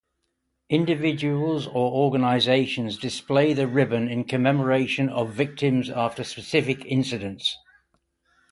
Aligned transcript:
Individuals 0.71 1.67
or 1.67 1.91
organizations 1.91 2.97
display 2.97 3.53
the 3.53 3.67
ribbon 3.67 4.07
in 4.07 4.23
commemoration 4.23 5.07
of 5.09 5.31
victims 5.31 5.91
after 5.91 6.23
specific 6.23 6.83
incidents. 6.87 7.55